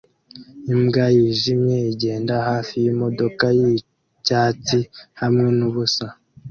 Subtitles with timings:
[0.73, 4.79] Imbwa yijimye igenda hafi yimodoka yicyatsi
[5.21, 6.05] hamwe nubusa